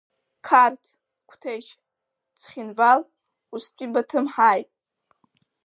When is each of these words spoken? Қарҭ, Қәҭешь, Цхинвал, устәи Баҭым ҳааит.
Қарҭ, 0.45 0.81
Қәҭешь, 1.29 1.71
Цхинвал, 2.39 3.01
устәи 3.53 3.87
Баҭым 3.93 4.25
ҳааит. 4.33 4.69